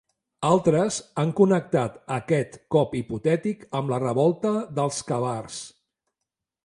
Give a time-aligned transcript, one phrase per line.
[0.51, 5.61] Altres han connectat aquest cop hipotètic amb la revolta dels Kabars.